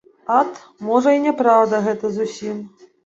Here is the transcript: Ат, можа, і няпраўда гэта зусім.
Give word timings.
Ат, 0.35 0.53
можа, 0.87 1.13
і 1.17 1.21
няпраўда 1.27 1.83
гэта 1.89 2.11
зусім. 2.17 2.57